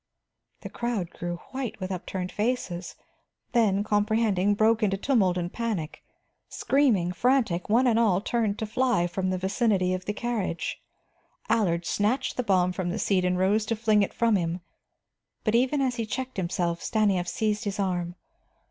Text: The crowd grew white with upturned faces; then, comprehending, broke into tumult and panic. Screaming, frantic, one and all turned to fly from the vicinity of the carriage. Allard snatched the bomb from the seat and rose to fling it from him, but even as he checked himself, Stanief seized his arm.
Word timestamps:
The 0.61 0.69
crowd 0.71 1.11
grew 1.11 1.35
white 1.51 1.79
with 1.79 1.91
upturned 1.91 2.31
faces; 2.31 2.95
then, 3.51 3.83
comprehending, 3.83 4.55
broke 4.55 4.81
into 4.81 4.97
tumult 4.97 5.37
and 5.37 5.53
panic. 5.53 6.01
Screaming, 6.49 7.11
frantic, 7.11 7.69
one 7.69 7.85
and 7.85 7.99
all 7.99 8.19
turned 8.19 8.57
to 8.57 8.65
fly 8.65 9.05
from 9.05 9.29
the 9.29 9.37
vicinity 9.37 9.93
of 9.93 10.05
the 10.05 10.13
carriage. 10.13 10.81
Allard 11.49 11.85
snatched 11.85 12.35
the 12.35 12.41
bomb 12.41 12.71
from 12.71 12.89
the 12.89 12.97
seat 12.97 13.23
and 13.23 13.37
rose 13.37 13.63
to 13.67 13.75
fling 13.75 14.01
it 14.01 14.11
from 14.11 14.37
him, 14.37 14.61
but 15.43 15.53
even 15.53 15.81
as 15.81 15.97
he 15.97 16.07
checked 16.07 16.37
himself, 16.37 16.81
Stanief 16.81 17.27
seized 17.27 17.65
his 17.65 17.79
arm. 17.79 18.15